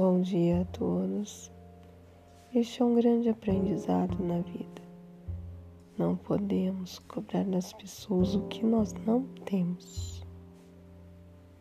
Bom 0.00 0.20
dia 0.20 0.60
a 0.60 0.64
todos. 0.66 1.50
Este 2.54 2.82
é 2.82 2.84
um 2.84 2.94
grande 2.94 3.28
aprendizado 3.28 4.16
na 4.22 4.38
vida. 4.42 4.80
Não 5.98 6.14
podemos 6.14 7.00
cobrar 7.00 7.42
das 7.42 7.72
pessoas 7.72 8.36
o 8.36 8.42
que 8.42 8.64
nós 8.64 8.94
não 9.04 9.24
temos. 9.44 10.24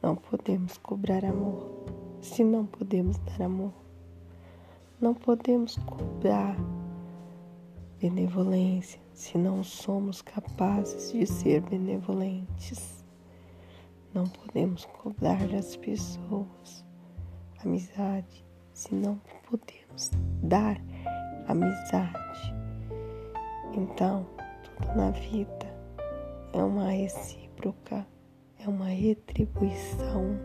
Não 0.03 0.15
podemos 0.15 0.77
cobrar 0.77 1.25
amor 1.25 1.67
se 2.21 2.43
não 2.43 2.63
podemos 2.67 3.17
dar 3.17 3.41
amor. 3.41 3.73
Não 5.01 5.15
podemos 5.15 5.75
cobrar 5.77 6.55
benevolência 7.99 9.01
se 9.15 9.35
não 9.35 9.63
somos 9.63 10.21
capazes 10.21 11.11
de 11.11 11.25
ser 11.25 11.61
benevolentes. 11.61 13.03
Não 14.13 14.25
podemos 14.25 14.85
cobrar 14.85 15.47
das 15.47 15.75
pessoas 15.75 16.85
amizade 17.63 18.45
se 18.73 18.93
não 18.93 19.19
podemos 19.49 20.11
dar 20.43 20.79
amizade. 21.47 22.53
Então, 23.73 24.27
tudo 24.75 24.95
na 24.95 25.11
vida 25.11 25.77
é 26.53 26.63
uma 26.63 26.91
recíproca, 26.91 28.05
é 28.59 28.67
uma 28.67 28.87
retribuição. 28.87 30.37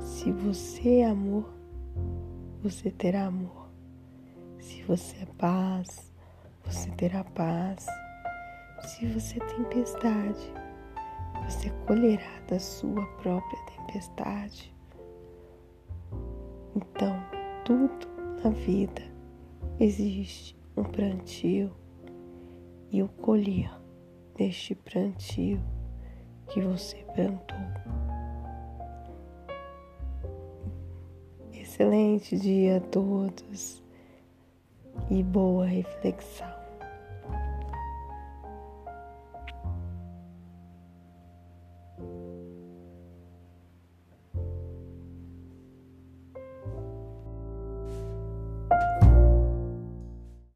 Se 0.00 0.30
você 0.32 0.98
é 0.98 1.06
amor, 1.06 1.52
você 2.62 2.90
terá 2.90 3.26
amor. 3.26 3.68
Se 4.58 4.82
você 4.84 5.16
é 5.22 5.26
paz, 5.38 6.12
você 6.64 6.90
terá 6.92 7.24
paz. 7.24 7.86
Se 8.82 9.06
você 9.06 9.38
é 9.38 9.46
tempestade, 9.46 10.52
você 11.44 11.70
colherá 11.86 12.40
da 12.48 12.58
sua 12.58 13.06
própria 13.22 13.58
tempestade. 13.76 14.72
Então, 16.74 17.14
tudo 17.64 18.08
na 18.42 18.50
vida 18.50 19.02
existe 19.78 20.56
um 20.76 20.84
plantio 20.84 21.70
e 22.90 23.02
o 23.02 23.08
colher 23.08 23.70
deste 24.36 24.74
plantio 24.74 25.60
que 26.48 26.60
você 26.60 27.04
plantou. 27.14 27.56
Excelente 31.52 32.36
dia 32.38 32.78
a 32.78 32.80
todos 32.80 33.82
e 35.10 35.22
boa 35.22 35.66
reflexão. 35.66 36.61